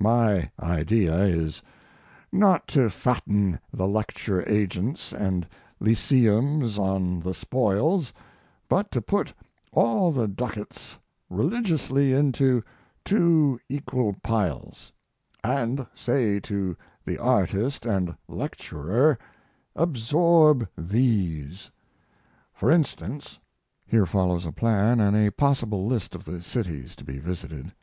[0.00, 1.60] My idea is
[2.32, 5.46] not to fatten the lecture agents and
[5.78, 8.10] lyceums on the spoils,
[8.66, 9.34] but to put
[9.72, 10.96] all the ducats
[11.28, 12.64] religiously into
[13.04, 14.90] two equal piles,
[15.44, 16.74] and say to
[17.04, 19.18] the artist and lecturer,
[19.76, 21.70] "absorb these."
[22.54, 23.38] For instance,
[23.86, 27.74] [here follows a plan and a possible list of the cities to be visited].